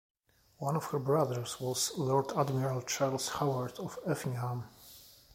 One 0.57 0.75
of 0.75 0.85
her 0.85 0.97
brothers 0.97 1.59
was 1.61 1.95
Lord 1.95 2.31
Admiral 2.35 2.81
Charles 2.81 3.29
Howard 3.29 3.73
of 3.73 3.99
Effingham. 4.07 4.63